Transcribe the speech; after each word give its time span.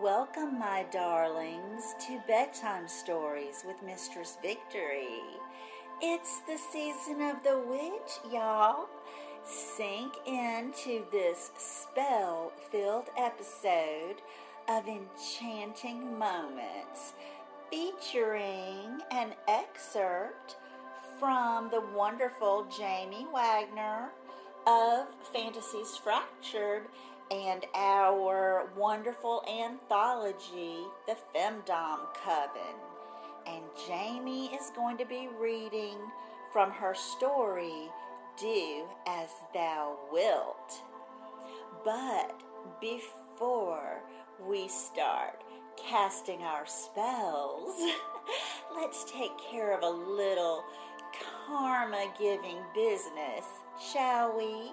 Welcome, 0.00 0.58
my 0.58 0.86
darlings, 0.90 1.94
to 2.06 2.22
Bedtime 2.26 2.88
Stories 2.88 3.64
with 3.66 3.82
Mistress 3.84 4.38
Victory. 4.40 5.20
It's 6.00 6.40
the 6.46 6.56
season 6.56 7.20
of 7.20 7.42
the 7.42 7.62
witch, 7.66 8.32
y'all. 8.32 8.86
Sink 9.44 10.14
into 10.26 11.04
this 11.12 11.50
spell 11.58 12.50
filled 12.70 13.10
episode 13.18 14.22
of 14.70 14.88
enchanting 14.88 16.18
moments 16.18 17.12
featuring 17.70 19.00
an 19.10 19.34
excerpt 19.48 20.56
from 21.18 21.68
the 21.68 21.82
wonderful 21.94 22.66
Jamie 22.74 23.26
Wagner 23.34 24.08
of 24.66 25.08
Fantasies 25.30 25.94
Fractured 26.02 26.86
and 27.30 27.64
our 27.74 28.68
wonderful 28.76 29.44
anthology, 29.48 30.78
The 31.06 31.16
Femdom 31.34 31.98
Coven. 32.24 32.76
And 33.46 33.62
Jamie 33.86 34.46
is 34.46 34.70
going 34.74 34.98
to 34.98 35.04
be 35.04 35.28
reading 35.40 35.96
from 36.52 36.72
her 36.72 36.94
story, 36.94 37.88
Do 38.38 38.84
As 39.06 39.28
Thou 39.54 39.96
Wilt. 40.10 40.82
But 41.84 42.42
before 42.80 44.02
we 44.46 44.66
start 44.68 45.42
casting 45.76 46.42
our 46.42 46.66
spells, 46.66 47.80
let's 48.74 49.04
take 49.10 49.32
care 49.50 49.76
of 49.76 49.82
a 49.84 49.88
little 49.88 50.64
karma 51.46 52.12
giving 52.18 52.58
business, 52.74 53.46
shall 53.92 54.36
we? 54.36 54.72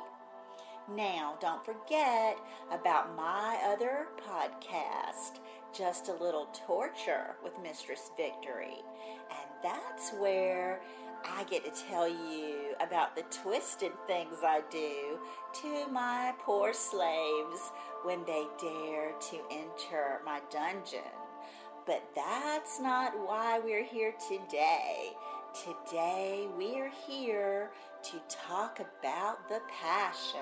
Now, 0.96 1.36
don't 1.42 1.66
forget 1.66 2.38
about 2.72 3.14
my 3.18 3.60
other 3.66 4.08
podcast, 4.26 5.40
Just 5.78 6.08
a 6.08 6.14
Little 6.14 6.48
Torture 6.66 7.36
with 7.44 7.52
Mistress 7.62 8.10
Victory. 8.16 8.78
And 9.30 9.50
that's 9.62 10.14
where 10.14 10.80
I 11.26 11.44
get 11.44 11.66
to 11.66 11.84
tell 11.90 12.08
you 12.08 12.74
about 12.80 13.18
the 13.18 13.24
twisted 13.24 13.92
things 14.08 14.38
I 14.46 14.62
do 14.72 15.20
to 15.62 15.92
my 15.92 16.34
poor 16.40 16.72
slaves 16.72 17.74
when 18.04 18.24
they 18.26 18.46
dare 18.58 19.12
to 19.12 19.40
enter 19.52 20.22
my 20.26 20.40
dungeon. 20.50 21.02
But 21.86 22.04
that's 22.16 22.80
not 22.80 23.12
why 23.28 23.60
we're 23.60 23.84
here 23.84 24.14
today. 24.30 25.18
Today 25.54 26.48
we're 26.58 26.92
here 27.08 27.72
to 28.12 28.22
talk 28.30 28.80
about 28.80 29.50
the 29.50 29.60
passion. 29.70 30.40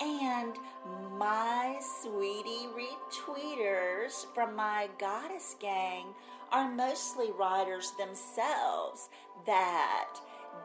And 0.00 0.56
my 1.18 1.78
sweetie 2.02 2.68
retweeters 2.76 4.26
from 4.34 4.54
my 4.54 4.90
goddess 4.98 5.56
gang 5.58 6.08
are 6.52 6.70
mostly 6.70 7.30
writers 7.32 7.92
themselves 7.98 9.08
that 9.46 10.18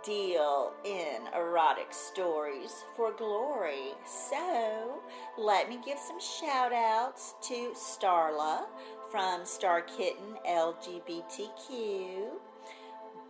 deal 0.04 0.74
in 0.84 1.28
erotic 1.34 1.94
stories 1.94 2.84
for 2.96 3.14
glory. 3.14 3.94
So 4.06 5.02
let 5.38 5.70
me 5.70 5.80
give 5.86 5.98
some 5.98 6.20
shout 6.20 6.74
outs 6.74 7.36
to 7.44 7.72
Starla 7.74 8.66
from 9.12 9.46
Star 9.46 9.82
Kitten 9.82 10.36
LGBTQ. 10.48 12.41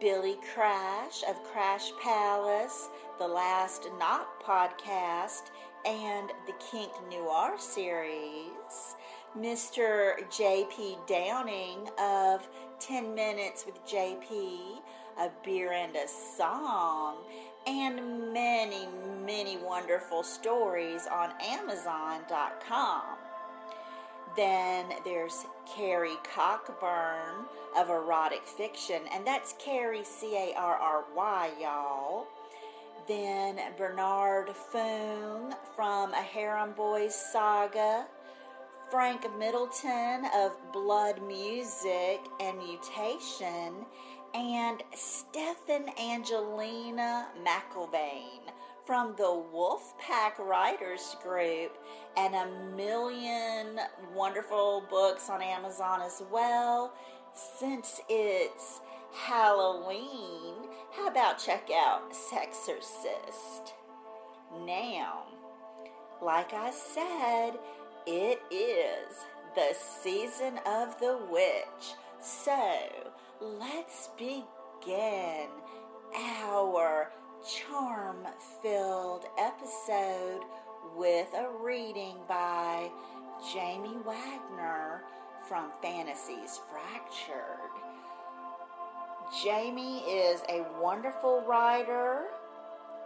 Billy 0.02 0.38
Crash 0.56 1.22
of 1.30 1.44
Crash 1.44 1.92
Palace, 2.02 2.90
the 3.20 3.28
Last 3.28 3.88
Knock 4.00 4.44
podcast, 4.44 5.52
and 5.86 6.32
the 6.48 6.54
Kink 6.72 6.92
Noir 7.12 7.54
series. 7.60 8.96
Mr. 9.38 10.14
J.P. 10.36 10.98
Downing 11.08 11.88
of 12.00 12.50
10 12.80 13.14
Minutes 13.14 13.68
with 13.68 13.80
J.P., 13.86 14.81
a 15.20 15.30
beer 15.46 15.72
and 15.72 15.96
a 15.96 16.08
song, 16.08 17.18
and 17.68 18.34
many, 18.34 18.88
many 19.24 19.58
wonderful 19.58 20.24
stories 20.24 21.06
on 21.06 21.31
Amazon.com. 21.44 23.21
Then 24.36 24.86
there's 25.03 25.46
Carry 25.75 26.16
Cockburn 26.24 27.46
of 27.78 27.90
Erotic 27.90 28.44
Fiction, 28.44 29.02
and 29.14 29.25
that's 29.25 29.56
Carry, 29.59 30.03
C 30.03 30.36
A 30.36 30.53
R 30.58 30.75
R 30.75 31.03
Y, 31.16 31.50
y'all. 31.59 32.28
Then 33.08 33.59
Bernard 33.78 34.50
Foong 34.72 35.53
from 35.75 36.14
A 36.14 36.22
Harem 36.22 36.74
Boys 36.74 37.16
Saga. 37.16 38.06
Frank 38.90 39.25
Middleton 39.40 40.25
of 40.36 40.52
Blood 40.74 41.22
Music 41.25 42.19
and 42.42 42.58
Mutation. 42.58 43.86
And 44.34 44.84
Stefan 44.94 45.86
Angelina 45.98 47.28
McIlvain 47.46 48.52
from 48.86 49.14
the 49.18 49.24
Wolfpack 49.24 50.40
Writers 50.40 51.16
Group 51.24 51.78
and 52.18 52.36
a 52.36 52.47
million 52.75 53.80
wonderful 54.16 54.84
books 54.90 55.30
on 55.30 55.42
Amazon 55.42 56.02
as 56.02 56.24
well. 56.31 56.94
Since 57.34 58.02
it's 58.09 58.81
Halloween, 59.14 60.56
how 60.94 61.08
about 61.08 61.40
check 61.40 61.69
out 61.74 62.12
Sexorcist? 62.12 63.74
Now, 64.66 65.24
like 66.22 66.53
I 66.53 66.72
said, 66.72 67.59
it 68.06 68.42
is 68.52 69.25
the 69.56 69.74
season 69.74 70.59
of 70.66 71.00
the 71.00 71.19
witch. 71.30 71.94
So, 72.19 73.12
let's 73.40 74.09
begin 74.18 75.48
our 76.16 77.12
charm 77.44 78.18
filled 78.62 79.25
episode 79.40 80.41
with 80.96 81.28
a 81.34 81.50
reading 81.63 82.18
by 82.28 82.88
Jamie 83.52 83.97
Wagner 84.06 85.02
from 85.47 85.72
Fantasies 85.81 86.59
Fractured. 86.69 87.72
Jamie 89.44 90.01
is 90.01 90.41
a 90.50 90.63
wonderful 90.80 91.44
writer 91.47 92.25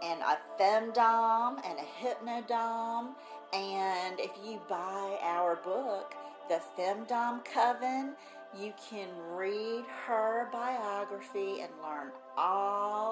and 0.02 0.20
a 0.20 0.38
femdom 0.60 1.58
and 1.64 1.78
a 1.78 2.04
hypnodom. 2.04 3.14
And 3.54 4.20
if 4.20 4.32
you 4.44 4.60
buy 4.68 5.18
our 5.22 5.56
book, 5.56 6.14
The 6.50 6.60
Femdom 6.76 7.42
Coven, 7.46 8.16
you 8.58 8.72
can 8.90 9.08
read 9.32 9.84
her 10.06 10.48
biography 10.52 11.60
and 11.60 11.70
learn 11.82 12.10
all 12.36 13.05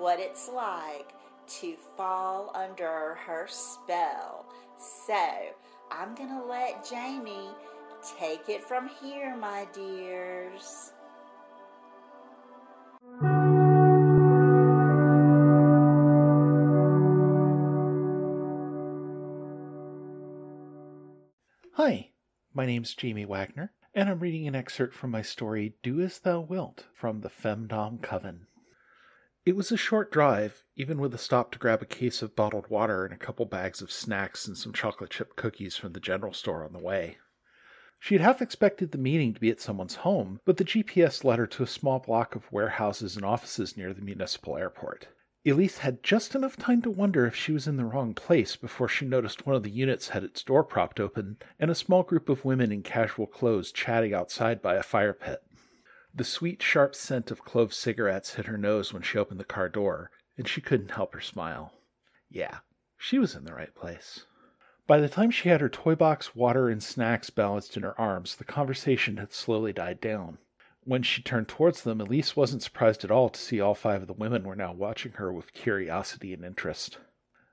what 0.00 0.18
it's 0.18 0.48
like 0.48 1.12
to 1.46 1.76
fall 1.94 2.50
under 2.54 3.18
her 3.26 3.46
spell. 3.48 4.46
So, 4.78 5.14
I'm 5.90 6.14
going 6.14 6.30
to 6.30 6.42
let 6.46 6.88
Jamie 6.88 7.50
take 8.18 8.48
it 8.48 8.64
from 8.64 8.88
here, 9.02 9.36
my 9.36 9.66
dears. 9.74 10.92
Hi, 21.74 22.08
my 22.54 22.64
name's 22.64 22.94
Jamie 22.94 23.26
Wagner, 23.26 23.72
and 23.94 24.08
I'm 24.08 24.20
reading 24.20 24.48
an 24.48 24.54
excerpt 24.54 24.94
from 24.94 25.10
my 25.10 25.20
story 25.20 25.74
Do 25.82 26.00
As 26.00 26.18
Thou 26.20 26.40
Wilt 26.40 26.86
from 26.94 27.20
the 27.20 27.28
Femdom 27.28 28.00
Coven. 28.00 28.46
It 29.50 29.56
was 29.56 29.72
a 29.72 29.76
short 29.76 30.12
drive, 30.12 30.62
even 30.76 31.00
with 31.00 31.12
a 31.12 31.18
stop 31.18 31.50
to 31.50 31.58
grab 31.58 31.82
a 31.82 31.84
case 31.84 32.22
of 32.22 32.36
bottled 32.36 32.68
water 32.68 33.04
and 33.04 33.12
a 33.12 33.16
couple 33.16 33.44
bags 33.46 33.82
of 33.82 33.90
snacks 33.90 34.46
and 34.46 34.56
some 34.56 34.72
chocolate 34.72 35.10
chip 35.10 35.34
cookies 35.34 35.74
from 35.76 35.92
the 35.92 35.98
general 35.98 36.32
store 36.32 36.64
on 36.64 36.72
the 36.72 36.78
way. 36.78 37.18
She 37.98 38.14
had 38.14 38.20
half 38.20 38.40
expected 38.40 38.92
the 38.92 38.96
meeting 38.96 39.34
to 39.34 39.40
be 39.40 39.50
at 39.50 39.60
someone's 39.60 40.06
home, 40.06 40.38
but 40.44 40.56
the 40.56 40.64
GPS 40.64 41.24
led 41.24 41.40
her 41.40 41.48
to 41.48 41.64
a 41.64 41.66
small 41.66 41.98
block 41.98 42.36
of 42.36 42.52
warehouses 42.52 43.16
and 43.16 43.24
offices 43.24 43.76
near 43.76 43.92
the 43.92 44.02
municipal 44.02 44.56
airport. 44.56 45.08
Elise 45.44 45.78
had 45.78 46.04
just 46.04 46.36
enough 46.36 46.56
time 46.56 46.80
to 46.82 46.88
wonder 46.88 47.26
if 47.26 47.34
she 47.34 47.50
was 47.50 47.66
in 47.66 47.76
the 47.76 47.84
wrong 47.84 48.14
place 48.14 48.54
before 48.54 48.86
she 48.86 49.04
noticed 49.04 49.46
one 49.46 49.56
of 49.56 49.64
the 49.64 49.70
units 49.72 50.10
had 50.10 50.22
its 50.22 50.44
door 50.44 50.62
propped 50.62 51.00
open 51.00 51.38
and 51.58 51.72
a 51.72 51.74
small 51.74 52.04
group 52.04 52.28
of 52.28 52.44
women 52.44 52.70
in 52.70 52.84
casual 52.84 53.26
clothes 53.26 53.72
chatting 53.72 54.14
outside 54.14 54.62
by 54.62 54.76
a 54.76 54.82
fire 54.84 55.12
pit. 55.12 55.42
The 56.14 56.24
sweet, 56.24 56.62
sharp 56.62 56.94
scent 56.94 57.30
of 57.30 57.44
clove 57.44 57.72
cigarettes 57.72 58.34
hit 58.34 58.46
her 58.46 58.58
nose 58.58 58.92
when 58.92 59.02
she 59.02 59.18
opened 59.18 59.38
the 59.38 59.44
car 59.44 59.68
door, 59.68 60.10
and 60.36 60.48
she 60.48 60.60
couldn't 60.60 60.90
help 60.90 61.14
her 61.14 61.20
smile. 61.20 61.72
Yeah, 62.28 62.58
she 62.98 63.18
was 63.18 63.34
in 63.34 63.44
the 63.44 63.54
right 63.54 63.74
place. 63.74 64.26
By 64.86 64.98
the 64.98 65.08
time 65.08 65.30
she 65.30 65.48
had 65.48 65.60
her 65.60 65.68
toy 65.68 65.94
box, 65.94 66.34
water, 66.34 66.68
and 66.68 66.82
snacks 66.82 67.30
balanced 67.30 67.76
in 67.76 67.84
her 67.84 67.98
arms, 68.00 68.34
the 68.34 68.44
conversation 68.44 69.18
had 69.18 69.32
slowly 69.32 69.72
died 69.72 70.00
down. 70.00 70.38
When 70.82 71.02
she 71.04 71.22
turned 71.22 71.46
towards 71.46 71.82
them, 71.82 72.00
Elise 72.00 72.34
wasn't 72.34 72.62
surprised 72.62 73.04
at 73.04 73.10
all 73.10 73.28
to 73.28 73.40
see 73.40 73.60
all 73.60 73.74
five 73.74 74.02
of 74.02 74.08
the 74.08 74.12
women 74.12 74.42
were 74.42 74.56
now 74.56 74.72
watching 74.72 75.12
her 75.12 75.32
with 75.32 75.52
curiosity 75.52 76.32
and 76.32 76.44
interest. 76.44 76.98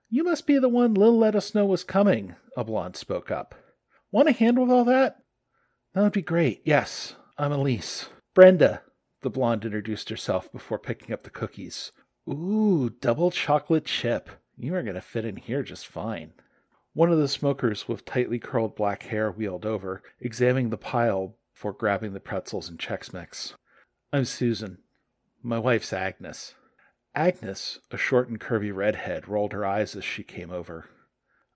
You 0.09 0.23
must 0.23 0.47
be 0.47 0.57
the 0.57 0.69
one 0.69 0.95
Lil 0.95 1.15
let 1.15 1.35
us 1.35 1.53
know 1.53 1.65
was 1.65 1.83
coming, 1.83 2.35
a 2.55 2.63
blonde 2.63 2.95
spoke 2.95 3.29
up. 3.29 3.53
Want 4.11 4.29
a 4.29 4.31
hand 4.31 4.57
with 4.57 4.71
all 4.71 4.85
that? 4.85 5.17
That 5.93 6.01
would 6.01 6.13
be 6.13 6.21
great. 6.21 6.61
Yes, 6.65 7.15
I'm 7.37 7.51
Elise. 7.51 8.09
Brenda, 8.37 8.83
the 9.23 9.31
blonde 9.31 9.65
introduced 9.65 10.09
herself 10.09 10.51
before 10.51 10.77
picking 10.77 11.11
up 11.11 11.23
the 11.23 11.31
cookies. 11.31 11.91
Ooh, 12.29 12.91
double 13.01 13.31
chocolate 13.31 13.85
chip. 13.85 14.29
You 14.55 14.75
are 14.75 14.83
going 14.83 14.93
to 14.93 15.01
fit 15.01 15.25
in 15.25 15.37
here 15.37 15.63
just 15.63 15.87
fine. 15.87 16.33
One 16.93 17.11
of 17.11 17.17
the 17.17 17.27
smokers 17.27 17.87
with 17.87 18.05
tightly 18.05 18.37
curled 18.37 18.75
black 18.75 19.01
hair 19.01 19.31
wheeled 19.31 19.65
over, 19.65 20.03
examining 20.19 20.69
the 20.69 20.77
pile 20.77 21.35
before 21.51 21.73
grabbing 21.73 22.13
the 22.13 22.19
pretzels 22.19 22.69
and 22.69 22.77
Chex 22.77 23.11
Mix. 23.11 23.55
I'm 24.13 24.25
Susan. 24.25 24.83
My 25.41 25.57
wife's 25.57 25.91
Agnes. 25.91 26.53
Agnes, 27.15 27.79
a 27.89 27.97
short 27.97 28.29
and 28.29 28.39
curvy 28.39 28.71
redhead, 28.71 29.27
rolled 29.27 29.53
her 29.53 29.65
eyes 29.65 29.95
as 29.95 30.05
she 30.05 30.21
came 30.21 30.51
over. 30.51 30.87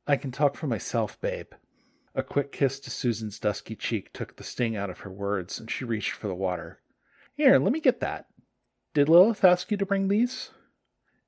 I 0.08 0.18
can 0.18 0.32
talk 0.32 0.56
for 0.56 0.66
myself, 0.66 1.22
babe. 1.22 1.52
A 2.14 2.24
quick 2.24 2.52
kiss 2.52 2.80
to 2.82 2.92
Susan's 2.92 3.40
dusky 3.40 3.76
cheek 3.76 4.12
took 4.12 4.36
the 4.36 4.44
sting 4.44 4.76
out 4.76 4.90
of 4.90 5.00
her 5.00 5.12
words, 5.12 5.60
and 5.60 5.72
she 5.72 5.86
reached 5.86 6.12
for 6.12 6.28
the 6.28 6.36
water. 6.36 6.82
Here, 7.36 7.58
let 7.58 7.72
me 7.72 7.80
get 7.80 8.02
that. 8.02 8.28
Did 8.94 9.08
Lilith 9.08 9.46
ask 9.46 9.72
you 9.72 9.78
to 9.78 9.86
bring 9.86 10.10
these? 10.10 10.52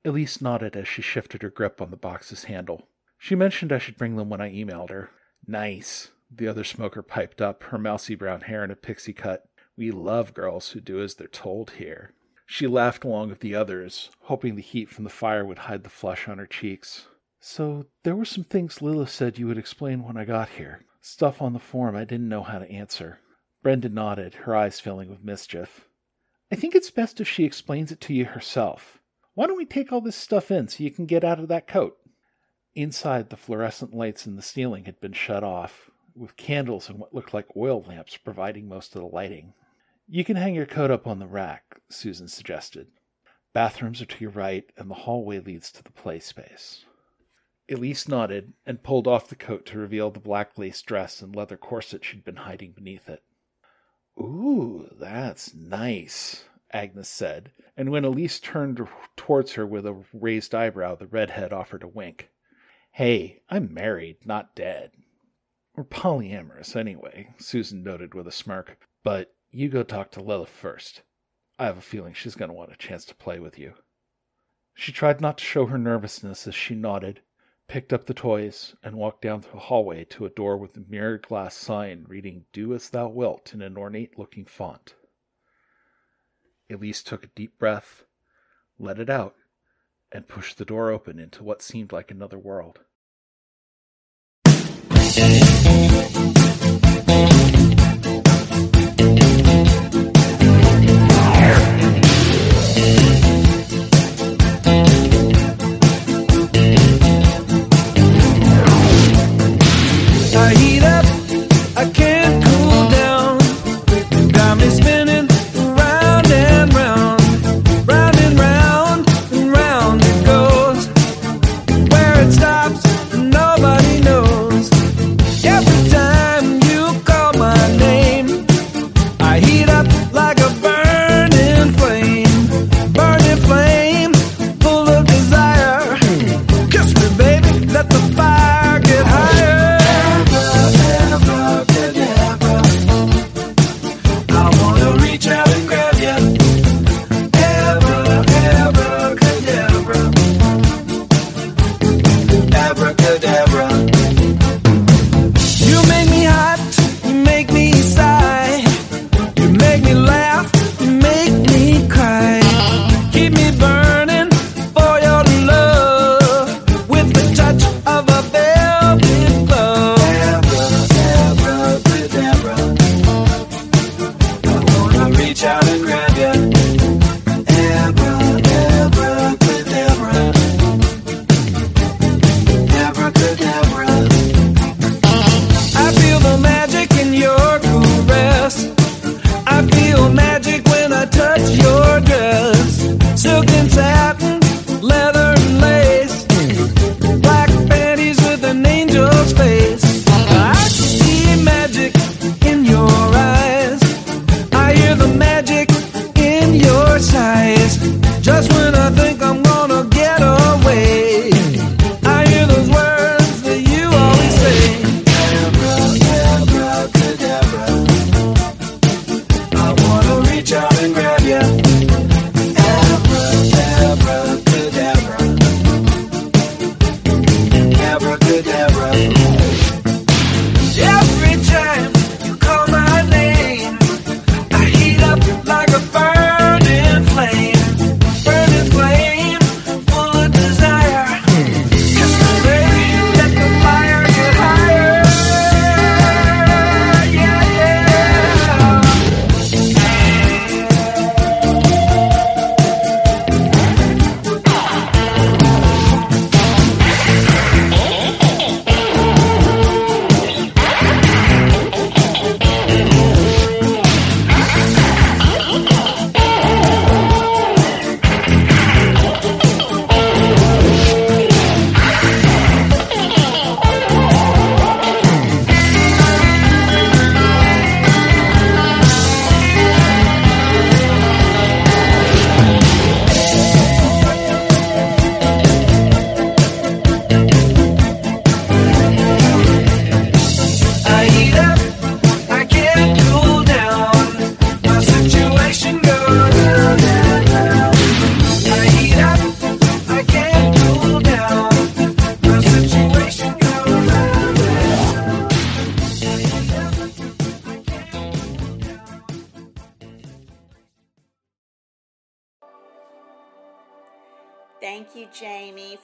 Elise 0.04 0.42
nodded 0.42 0.76
as 0.76 0.86
she 0.86 1.00
shifted 1.00 1.42
her 1.42 1.48
grip 1.48 1.80
on 1.80 1.90
the 1.90 1.96
box's 1.96 2.44
handle. 2.44 2.88
She 3.16 3.34
mentioned 3.34 3.72
I 3.72 3.78
should 3.78 3.96
bring 3.96 4.16
them 4.16 4.28
when 4.28 4.42
I 4.42 4.52
emailed 4.52 4.90
her. 4.90 5.10
Nice. 5.46 6.10
The 6.30 6.48
other 6.48 6.64
smoker 6.64 7.02
piped 7.02 7.40
up, 7.40 7.62
her 7.64 7.78
mousy 7.78 8.14
brown 8.14 8.42
hair 8.42 8.62
in 8.62 8.70
a 8.70 8.76
pixie 8.76 9.14
cut. 9.14 9.48
We 9.78 9.90
love 9.90 10.34
girls 10.34 10.70
who 10.70 10.80
do 10.80 11.02
as 11.02 11.14
they're 11.14 11.28
told 11.28 11.70
here. 11.72 12.12
She 12.44 12.66
laughed 12.66 13.04
along 13.04 13.30
with 13.30 13.40
the 13.40 13.54
others, 13.54 14.10
hoping 14.20 14.56
the 14.56 14.62
heat 14.62 14.90
from 14.90 15.04
the 15.04 15.10
fire 15.10 15.46
would 15.46 15.60
hide 15.60 15.82
the 15.82 15.88
flush 15.88 16.28
on 16.28 16.36
her 16.36 16.46
cheeks. 16.46 17.06
So, 17.46 17.84
there 18.04 18.16
were 18.16 18.24
some 18.24 18.44
things 18.44 18.80
Lilith 18.80 19.10
said 19.10 19.38
you 19.38 19.46
would 19.48 19.58
explain 19.58 20.02
when 20.02 20.16
I 20.16 20.24
got 20.24 20.48
here. 20.48 20.86
Stuff 21.02 21.42
on 21.42 21.52
the 21.52 21.58
form 21.58 21.94
I 21.94 22.04
didn't 22.04 22.30
know 22.30 22.42
how 22.42 22.58
to 22.58 22.70
answer. 22.70 23.20
Brenda 23.62 23.90
nodded, 23.90 24.32
her 24.32 24.56
eyes 24.56 24.80
filling 24.80 25.10
with 25.10 25.22
mischief. 25.22 25.86
I 26.50 26.56
think 26.56 26.74
it's 26.74 26.90
best 26.90 27.20
if 27.20 27.28
she 27.28 27.44
explains 27.44 27.92
it 27.92 28.00
to 28.00 28.14
you 28.14 28.24
herself. 28.24 28.98
Why 29.34 29.46
don't 29.46 29.58
we 29.58 29.66
take 29.66 29.92
all 29.92 30.00
this 30.00 30.16
stuff 30.16 30.50
in 30.50 30.68
so 30.68 30.82
you 30.82 30.90
can 30.90 31.04
get 31.04 31.22
out 31.22 31.38
of 31.38 31.48
that 31.48 31.66
coat? 31.66 31.98
Inside, 32.74 33.28
the 33.28 33.36
fluorescent 33.36 33.92
lights 33.92 34.26
in 34.26 34.36
the 34.36 34.42
ceiling 34.42 34.86
had 34.86 34.98
been 34.98 35.12
shut 35.12 35.44
off, 35.44 35.90
with 36.16 36.38
candles 36.38 36.88
and 36.88 36.98
what 36.98 37.14
looked 37.14 37.34
like 37.34 37.54
oil 37.54 37.82
lamps 37.82 38.16
providing 38.16 38.70
most 38.70 38.96
of 38.96 39.02
the 39.02 39.08
lighting. 39.08 39.52
You 40.08 40.24
can 40.24 40.36
hang 40.36 40.54
your 40.54 40.64
coat 40.64 40.90
up 40.90 41.06
on 41.06 41.18
the 41.18 41.26
rack, 41.26 41.82
Susan 41.90 42.28
suggested. 42.28 42.86
Bathrooms 43.52 44.00
are 44.00 44.06
to 44.06 44.20
your 44.22 44.30
right, 44.30 44.64
and 44.78 44.90
the 44.90 44.94
hallway 44.94 45.40
leads 45.40 45.70
to 45.72 45.84
the 45.84 45.92
play 45.92 46.20
space. 46.20 46.86
Elise 47.70 48.06
nodded 48.06 48.52
and 48.66 48.82
pulled 48.82 49.06
off 49.06 49.28
the 49.28 49.36
coat 49.36 49.64
to 49.66 49.78
reveal 49.78 50.10
the 50.10 50.20
black 50.20 50.58
lace 50.58 50.82
dress 50.82 51.22
and 51.22 51.34
leather 51.34 51.56
corset 51.56 52.04
she'd 52.04 52.24
been 52.24 52.36
hiding 52.36 52.72
beneath 52.72 53.08
it. 53.08 53.22
Ooh, 54.20 54.88
that's 55.00 55.54
nice, 55.54 56.44
Agnes 56.72 57.08
said, 57.08 57.50
and 57.76 57.90
when 57.90 58.04
Elise 58.04 58.38
turned 58.38 58.86
towards 59.16 59.54
her 59.54 59.66
with 59.66 59.86
a 59.86 60.04
raised 60.12 60.54
eyebrow, 60.54 60.94
the 60.94 61.06
redhead 61.06 61.52
offered 61.52 61.82
a 61.82 61.88
wink. 61.88 62.28
Hey, 62.92 63.42
I'm 63.48 63.74
married, 63.74 64.24
not 64.24 64.54
dead. 64.54 64.92
We're 65.74 65.84
polyamorous 65.84 66.76
anyway, 66.76 67.34
Susan 67.38 67.82
noted 67.82 68.14
with 68.14 68.28
a 68.28 68.32
smirk. 68.32 68.78
But 69.02 69.34
you 69.50 69.68
go 69.68 69.82
talk 69.82 70.12
to 70.12 70.22
Lilith 70.22 70.48
first. 70.48 71.02
I 71.58 71.64
have 71.64 71.78
a 71.78 71.82
feeling 71.82 72.14
she's 72.14 72.36
going 72.36 72.50
to 72.50 72.54
want 72.54 72.72
a 72.72 72.76
chance 72.76 73.04
to 73.06 73.14
play 73.14 73.40
with 73.40 73.58
you. 73.58 73.74
She 74.74 74.92
tried 74.92 75.20
not 75.20 75.38
to 75.38 75.44
show 75.44 75.66
her 75.66 75.78
nervousness 75.78 76.46
as 76.46 76.54
she 76.54 76.74
nodded, 76.74 77.20
picked 77.68 77.92
up 77.92 78.06
the 78.06 78.14
toys, 78.14 78.74
and 78.82 78.96
walked 78.96 79.22
down 79.22 79.40
the 79.40 79.58
hallway 79.58 80.04
to 80.04 80.26
a 80.26 80.30
door 80.30 80.56
with 80.56 80.76
a 80.76 80.84
mirrored 80.88 81.26
glass 81.26 81.56
sign 81.56 82.04
reading 82.08 82.44
Do 82.52 82.74
as 82.74 82.90
Thou 82.90 83.08
Wilt 83.08 83.54
in 83.54 83.62
an 83.62 83.76
ornate 83.76 84.18
looking 84.18 84.44
font. 84.44 84.94
Elise 86.70 87.02
took 87.02 87.24
a 87.24 87.28
deep 87.34 87.58
breath, 87.58 88.04
let 88.78 88.98
it 88.98 89.10
out, 89.10 89.34
and 90.12 90.28
pushed 90.28 90.58
the 90.58 90.64
door 90.64 90.90
open 90.90 91.18
into 91.18 91.42
what 91.42 91.62
seemed 91.62 91.92
like 91.92 92.10
another 92.10 92.38
world. 92.38 92.80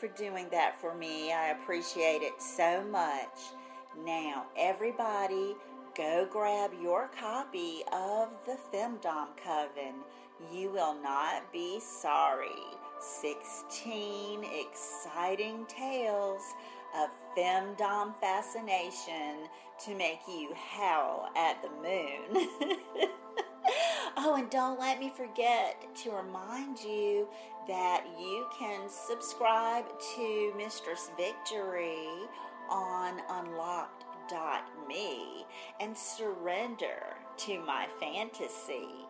For 0.01 0.09
doing 0.09 0.47
that 0.51 0.81
for 0.81 0.95
me. 0.95 1.31
I 1.31 1.49
appreciate 1.49 2.23
it 2.23 2.41
so 2.41 2.83
much. 2.91 3.53
Now, 4.03 4.47
everybody, 4.57 5.55
go 5.95 6.27
grab 6.31 6.71
your 6.81 7.09
copy 7.09 7.83
of 7.93 8.31
the 8.47 8.57
Femdom 8.73 9.37
Coven. 9.37 9.97
You 10.51 10.71
will 10.71 11.01
not 11.03 11.53
be 11.53 11.81
sorry. 11.81 12.49
16 12.99 14.43
exciting 14.45 15.67
tales 15.67 16.43
of 16.97 17.11
femdom 17.37 18.15
fascination 18.21 19.49
to 19.85 19.95
make 19.95 20.21
you 20.27 20.55
howl 20.55 21.29
at 21.37 21.63
the 21.63 21.71
moon. 21.83 23.11
oh, 24.23 24.35
and 24.37 24.51
don't 24.51 24.79
let 24.79 25.01
me 25.01 25.11
forget 25.15 25.83
to 25.95 26.11
remind 26.11 26.79
you 26.81 27.27
that 27.67 28.05
you 28.19 28.47
can 28.59 28.89
subscribe 28.89 29.87
to 30.17 30.53
Mistress 30.57 31.11
Victory 31.17 32.07
on 32.69 33.21
unlocked.me 33.31 33.87
and 35.81 35.97
surrender 35.97 37.17
to 37.39 37.61
my 37.61 37.87
fantasy. 37.99 39.07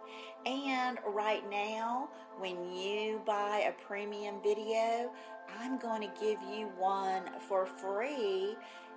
And 0.46 0.98
right 1.06 1.48
now, 1.50 2.08
when 2.38 2.72
you 2.72 3.20
buy 3.26 3.64
a 3.68 3.72
premium 3.86 4.36
video, 4.42 5.10
I'm 5.58 5.78
going 5.78 6.02
to 6.02 6.20
give 6.20 6.38
you 6.54 6.70
one 6.78 7.24
for 7.48 7.66
free 7.66 8.54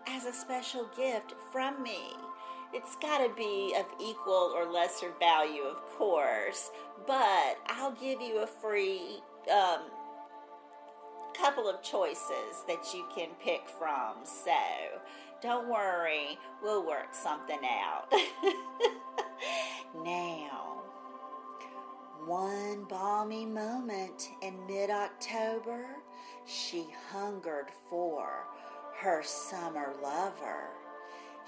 as 0.08 0.26
a 0.26 0.34
special 0.34 0.88
gift 0.96 1.34
from 1.52 1.82
me. 1.82 2.14
It's 2.74 2.96
got 2.96 3.20
to 3.20 3.32
be 3.36 3.76
of 3.78 3.86
equal 4.02 4.52
or 4.56 4.66
lesser 4.66 5.12
value, 5.20 5.62
of 5.62 5.82
course, 5.98 6.72
but 7.06 7.58
I'll 7.68 7.92
give 7.92 8.20
you 8.20 8.40
a 8.40 8.48
free 8.48 9.22
um, 9.52 9.82
couple 11.34 11.70
of 11.70 11.84
choices 11.84 12.64
that 12.68 12.94
you 12.94 13.06
can 13.16 13.30
pick 13.44 13.70
from. 13.70 14.26
So 14.26 14.52
don't 15.42 15.70
worry, 15.70 16.40
we'll 16.64 16.86
work 16.86 17.14
something 17.14 17.60
out. 17.64 18.12
now, 20.04 20.82
one 22.26 22.86
balmy 22.86 23.46
moment 23.46 24.30
in 24.42 24.66
mid 24.66 24.90
October, 24.90 25.86
she 26.46 26.88
hungered 27.12 27.68
for 27.90 28.46
her 29.00 29.22
summer 29.24 29.94
lover. 30.02 30.70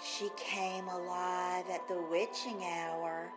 She 0.03 0.29
came 0.37 0.87
alive 0.87 1.65
at 1.69 1.87
the 1.87 2.01
witching 2.11 2.63
hour, 2.63 3.31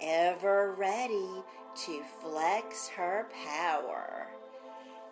ever 0.00 0.72
ready 0.72 1.42
to 1.86 2.02
flex 2.20 2.88
her 2.88 3.26
power. 3.46 4.28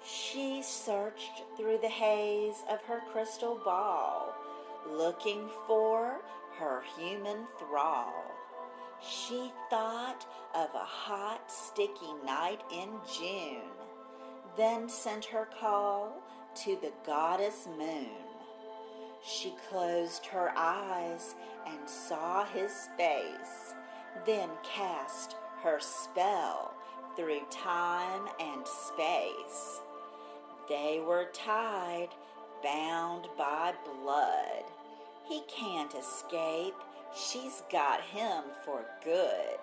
She 0.04 0.62
searched 0.62 1.42
through 1.56 1.78
the 1.78 1.88
haze 1.88 2.62
of 2.68 2.82
her 2.82 3.00
crystal 3.12 3.60
ball, 3.64 4.34
looking 4.88 5.48
for 5.66 6.20
her 6.58 6.82
human 6.96 7.46
thrall. 7.58 8.24
She 9.00 9.52
thought 9.70 10.26
of 10.54 10.68
a 10.74 10.84
hot, 10.84 11.50
sticky 11.50 12.14
night 12.24 12.60
in 12.72 12.90
June, 13.16 13.70
then 14.56 14.88
sent 14.88 15.24
her 15.26 15.48
call 15.60 16.22
to 16.64 16.76
the 16.76 16.92
goddess 17.06 17.66
moon. 17.78 18.31
She 19.24 19.54
closed 19.68 20.26
her 20.26 20.52
eyes 20.56 21.34
and 21.66 21.88
saw 21.88 22.44
his 22.44 22.88
face, 22.96 23.74
then 24.26 24.48
cast 24.64 25.36
her 25.62 25.78
spell 25.80 26.74
through 27.16 27.42
time 27.50 28.28
and 28.40 28.66
space. 28.66 29.80
They 30.68 31.02
were 31.06 31.28
tied, 31.32 32.08
bound 32.62 33.28
by 33.36 33.74
blood. 33.84 34.64
He 35.28 35.42
can't 35.48 35.94
escape 35.94 36.74
She's 37.14 37.62
got 37.70 38.00
him 38.00 38.44
for 38.64 38.86
good. 39.04 39.58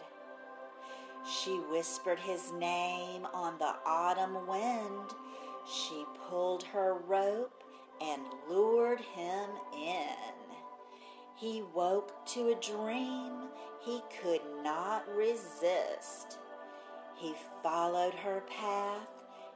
She 1.27 1.51
whispered 1.71 2.19
his 2.19 2.51
name 2.51 3.25
on 3.33 3.57
the 3.57 3.73
autumn 3.85 4.47
wind. 4.47 5.09
She 5.67 6.05
pulled 6.29 6.63
her 6.63 6.93
rope 6.93 7.58
and 8.01 8.21
lured 8.49 8.99
him 8.99 9.49
in. 9.73 10.33
He 11.35 11.63
woke 11.73 12.25
to 12.27 12.49
a 12.49 12.55
dream 12.55 13.49
he 13.81 14.01
could 14.21 14.41
not 14.63 15.03
resist. 15.15 16.37
He 17.15 17.33
followed 17.63 18.13
her 18.13 18.43
path 18.49 19.07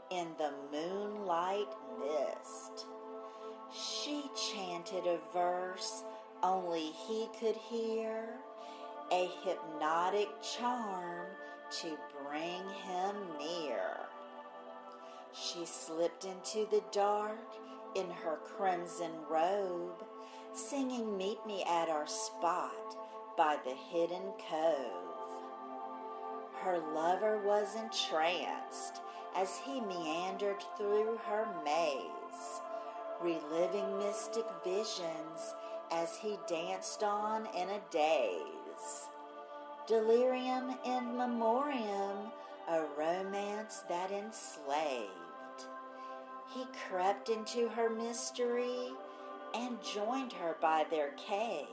in 0.09 0.27
the 0.37 0.51
moonlight 0.71 1.67
mist. 1.99 2.85
She 3.73 4.23
chanted 4.53 5.05
a 5.07 5.19
verse 5.33 6.03
only 6.43 6.91
he 7.07 7.27
could 7.39 7.55
hear, 7.55 8.27
a 9.11 9.29
hypnotic 9.43 10.29
charm 10.41 11.27
to 11.81 11.97
bring 12.27 12.61
him 12.85 13.15
near. 13.39 13.97
She 15.33 15.65
slipped 15.65 16.25
into 16.25 16.67
the 16.69 16.83
dark 16.91 17.39
in 17.95 18.09
her 18.09 18.37
crimson 18.43 19.11
robe, 19.29 20.03
singing 20.53 21.17
Meet 21.17 21.45
Me 21.45 21.63
at 21.63 21.89
Our 21.89 22.07
Spot 22.07 22.97
by 23.37 23.57
the 23.63 23.73
hidden 23.73 24.33
cove. 24.49 25.13
Her 26.61 26.79
lover 26.93 27.41
was 27.45 27.75
entranced 27.75 29.01
as 29.35 29.57
he 29.65 29.81
meandered 29.81 30.63
through 30.77 31.19
her 31.25 31.47
maze, 31.65 32.61
reliving 33.21 33.97
mystic 33.97 34.45
visions 34.63 35.55
as 35.91 36.15
he 36.17 36.37
danced 36.47 37.03
on 37.03 37.47
in 37.55 37.69
a 37.69 37.81
daze. 37.91 39.09
Delirium 39.87 40.75
in 40.85 41.17
memoriam, 41.17 42.31
a 42.69 42.83
romance 42.97 43.83
that 43.89 44.11
enslaved. 44.11 45.22
He 46.53 46.65
crept 46.87 47.29
into 47.29 47.67
her 47.69 47.89
mystery 47.89 48.91
and 49.55 49.81
joined 49.83 50.33
her 50.33 50.55
by 50.61 50.85
their 50.89 51.11
cave. 51.11 51.67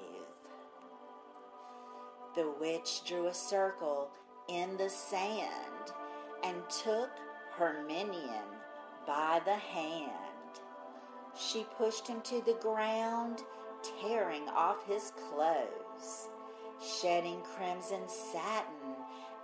The 2.34 2.50
witch 2.58 3.02
drew 3.04 3.26
a 3.26 3.34
circle 3.34 4.10
in 4.48 4.76
the 4.78 4.88
sand 4.88 5.92
and 6.42 6.56
took 6.70 7.10
her 7.56 7.84
minion 7.86 8.44
by 9.06 9.42
the 9.44 9.56
hand. 9.56 10.10
She 11.38 11.66
pushed 11.76 12.06
him 12.08 12.22
to 12.22 12.40
the 12.40 12.56
ground 12.60 13.42
tearing 14.00 14.48
off 14.48 14.86
his 14.86 15.12
clothes, 15.28 16.28
shedding 16.82 17.42
crimson 17.54 18.08
satin 18.08 18.96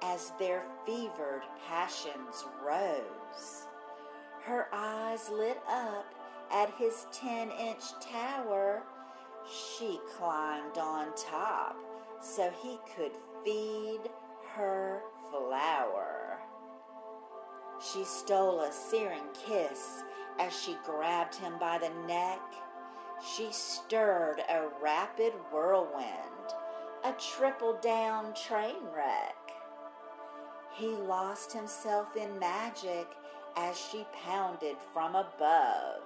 as 0.02 0.32
their 0.38 0.62
fevered 0.86 1.42
passions 1.68 2.44
rose. 2.64 3.65
Her 4.46 4.68
eyes 4.72 5.28
lit 5.28 5.60
up 5.68 6.14
at 6.52 6.70
his 6.78 7.06
ten 7.12 7.50
inch 7.50 7.82
tower. 8.00 8.82
She 9.48 9.98
climbed 10.16 10.78
on 10.78 11.14
top 11.16 11.76
so 12.20 12.50
he 12.62 12.78
could 12.96 13.12
feed 13.44 14.00
her 14.54 15.02
flower. 15.30 16.38
She 17.80 18.04
stole 18.04 18.60
a 18.60 18.72
searing 18.72 19.28
kiss 19.34 20.04
as 20.38 20.58
she 20.58 20.76
grabbed 20.84 21.34
him 21.34 21.58
by 21.58 21.78
the 21.78 21.90
neck 22.06 22.40
she 23.34 23.48
stirred 23.50 24.40
a 24.48 24.68
rapid 24.80 25.32
whirlwind, 25.50 26.54
a 27.04 27.12
triple 27.12 27.78
down 27.80 28.34
train 28.34 28.82
wreck. 28.94 29.36
He 30.74 30.88
lost 30.88 31.52
himself 31.52 32.14
in 32.16 32.38
magic 32.38 33.08
as 33.56 33.78
she 33.78 34.04
pounded 34.24 34.76
from 34.92 35.14
above. 35.14 36.02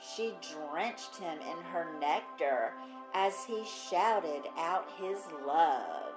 She 0.00 0.34
drenched 0.52 1.16
him 1.16 1.38
in 1.40 1.64
her 1.64 1.86
nectar 2.00 2.72
as 3.14 3.44
he 3.44 3.62
shouted 3.64 4.42
out 4.56 4.88
his 4.98 5.20
love. 5.46 6.14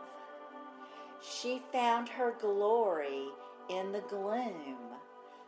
She 1.22 1.62
found 1.72 2.08
her 2.10 2.34
glory 2.40 3.28
in 3.70 3.92
the 3.92 4.02
gloom, 4.02 4.78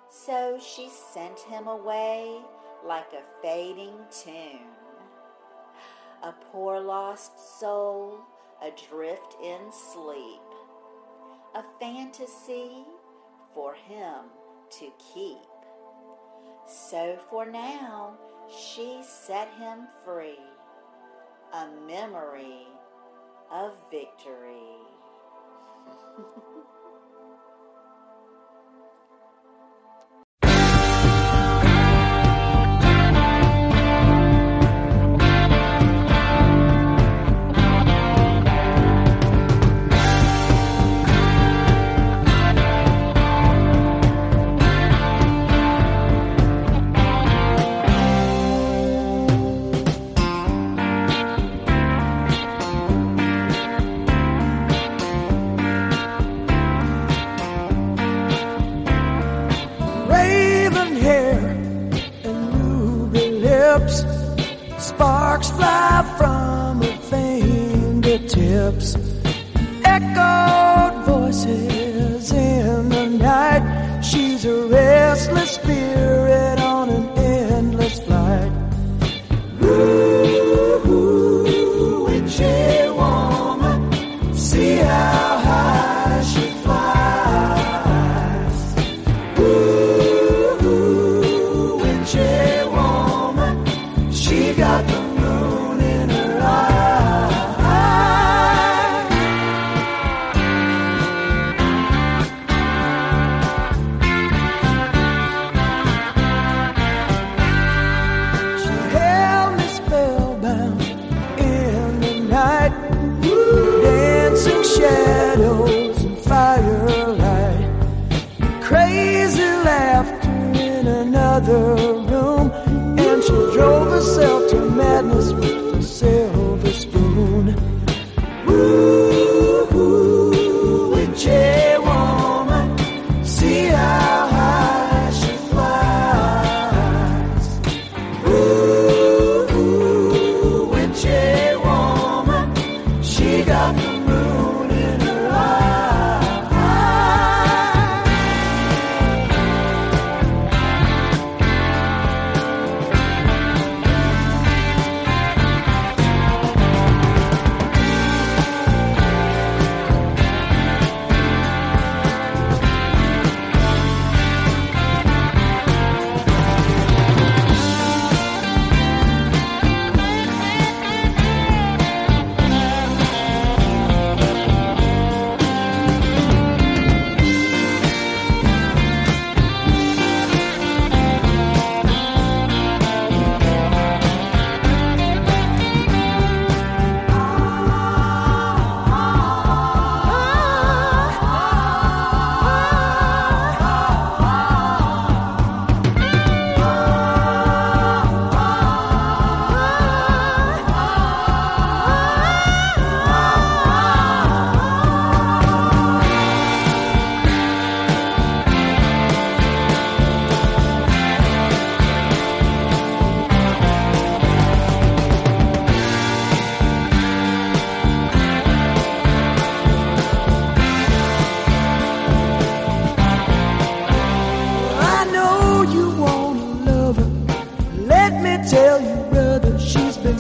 so 0.10 0.60
she 0.60 0.90
sent 0.90 1.40
him 1.40 1.68
away 1.68 2.42
like 2.86 3.14
a 3.14 3.42
fading 3.42 3.96
tune. 4.24 4.68
A 6.24 6.34
poor 6.52 6.80
lost 6.80 7.60
soul 7.60 8.20
adrift 8.62 9.36
in 9.42 9.72
sleep, 9.72 10.42
a 11.56 11.64
fantasy 11.80 12.84
for 13.54 13.74
him 13.74 14.26
to 14.80 14.92
keep. 15.14 15.38
So 16.68 17.18
for 17.30 17.46
now, 17.46 18.18
she 18.50 19.02
set 19.04 19.50
him 19.54 19.88
free, 20.06 20.40
a 21.54 21.68
memory 21.88 22.68
of 23.52 23.76
victory. 23.90 24.78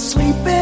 sleeping 0.01 0.60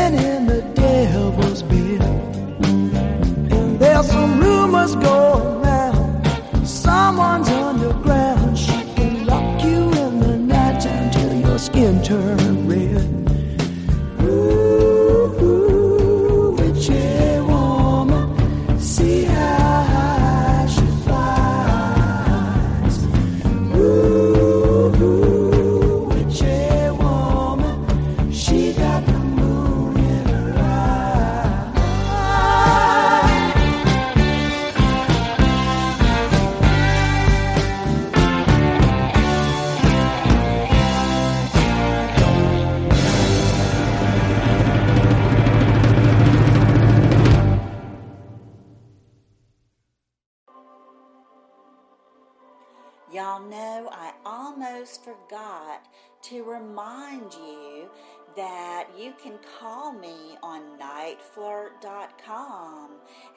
Y'all 53.40 53.50
know 53.50 53.90
I 53.92 54.14
almost 54.26 55.04
forgot 55.04 55.88
to 56.24 56.44
remind 56.44 57.32
you 57.34 57.90
that 58.36 58.88
you 58.98 59.14
can 59.22 59.38
call 59.60 59.94
me 59.94 60.36
on 60.42 60.80
nightflirt.com 60.80 62.90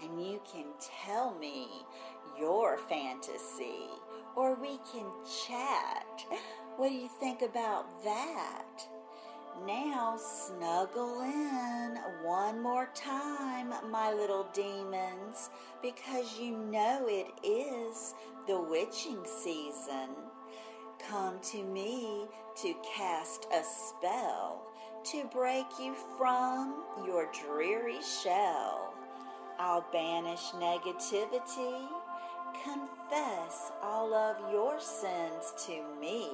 and 0.03 0.27
you 0.27 0.41
can 0.51 0.65
tell 1.05 1.35
me 1.35 1.69
your 2.39 2.79
fantasy 2.79 3.91
or 4.35 4.55
we 4.55 4.79
can 4.93 5.05
chat. 5.47 6.25
What 6.77 6.89
do 6.89 6.95
you 6.95 7.11
think 7.21 7.43
about 7.43 8.03
that? 8.03 8.87
Now 9.67 10.17
snuggle 10.17 11.21
in 11.21 11.97
one 12.25 12.61
more 12.61 12.89
time, 12.95 13.73
my 13.91 14.13
little 14.13 14.49
demons, 14.53 15.51
because 15.83 16.39
you 16.39 16.57
know 16.57 17.07
it 17.09 17.29
is 17.47 18.15
the 18.49 18.61
witching 18.61 19.25
season. 19.25 20.09
Come 21.09 21.39
to 21.53 21.63
me 21.63 22.27
to 22.63 22.75
cast 22.97 23.47
a 23.53 23.63
spell 23.63 24.63
to 25.05 25.25
break 25.33 25.67
you 25.81 25.95
from 26.17 26.83
your 27.07 27.31
dreary 27.33 28.01
shell. 28.03 28.95
I'll 29.59 29.85
banish 29.93 30.51
negativity, 30.57 31.87
confess 32.65 33.71
all 33.83 34.13
of 34.13 34.53
your 34.53 34.81
sins 34.81 35.55
to 35.67 35.83
me. 36.01 36.31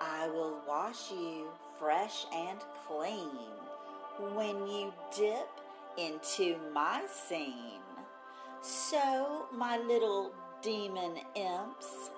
I 0.00 0.28
will 0.28 0.60
wash 0.66 1.10
you 1.12 1.48
fresh 1.82 2.26
and 2.32 2.60
clean 2.86 3.28
when 4.36 4.68
you 4.68 4.92
dip 5.16 5.48
into 5.98 6.56
my 6.72 7.02
scene. 7.10 7.82
So, 8.60 9.46
my 9.52 9.78
little 9.78 10.30
demon 10.62 11.16
imps, 11.34 12.10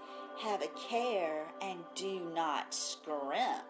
have 0.43 0.61
a 0.61 0.69
care 0.91 1.47
and 1.63 1.79
do 1.95 2.21
not 2.35 2.75
scrimp. 2.75 3.65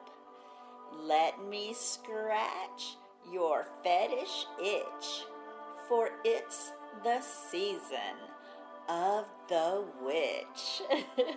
Let 1.01 1.45
me 1.49 1.73
scratch 1.73 2.97
your 3.33 3.69
fetish 3.85 4.47
itch, 4.61 5.27
for 5.89 6.11
it's 6.25 6.73
the 7.05 7.21
season 7.21 8.19
of 8.89 9.27
the 9.49 9.85
witch. 10.03 10.83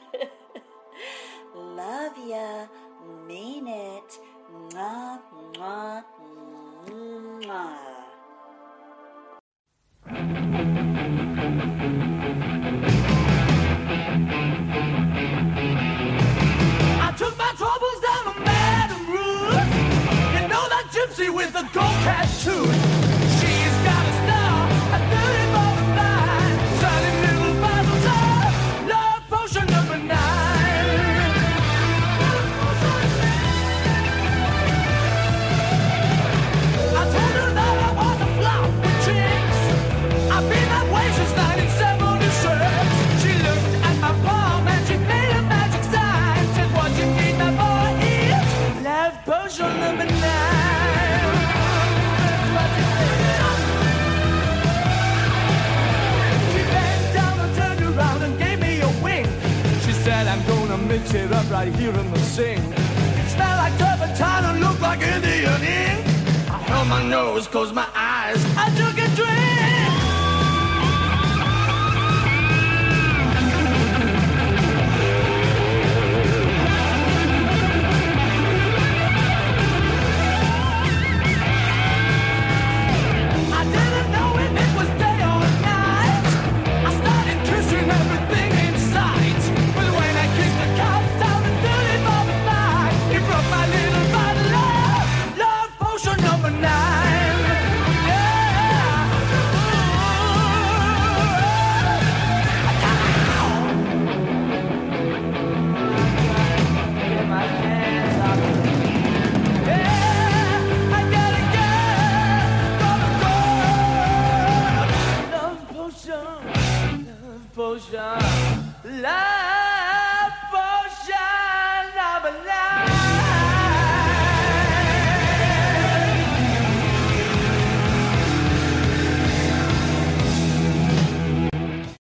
my 67.38 67.54
nose, 67.54 67.72
my 67.72 67.88
eyes. 67.94 68.57